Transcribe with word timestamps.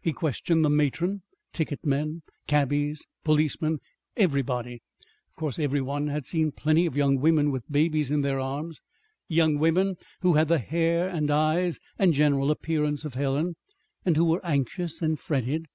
He 0.00 0.12
questioned 0.12 0.64
the 0.64 0.68
matron, 0.68 1.22
ticket 1.52 1.86
men, 1.86 2.22
cabbies, 2.48 3.06
policemen 3.22 3.78
everybody. 4.16 4.82
Of 5.28 5.36
course 5.36 5.60
every 5.60 5.80
one 5.80 6.08
had 6.08 6.26
seen 6.26 6.50
plenty 6.50 6.86
of 6.86 6.96
young 6.96 7.18
women 7.20 7.52
with 7.52 7.70
babies 7.70 8.10
in 8.10 8.22
their 8.22 8.40
arms 8.40 8.80
young 9.28 9.60
women 9.60 9.94
who 10.22 10.32
had 10.32 10.48
the 10.48 10.58
hair 10.58 11.08
and 11.08 11.30
eyes 11.30 11.78
and 12.00 12.12
general 12.12 12.50
appearance 12.50 13.04
of 13.04 13.14
Helen, 13.14 13.54
and 14.04 14.16
who 14.16 14.24
were 14.24 14.44
anxious 14.44 15.00
and 15.02 15.20
fretted. 15.20 15.66